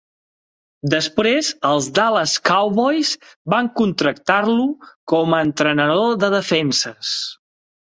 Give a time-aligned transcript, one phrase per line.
[0.93, 3.11] Després els Dallas Cowboys
[3.55, 4.67] van contractar-lo
[5.15, 7.17] com a entrenador de defenses.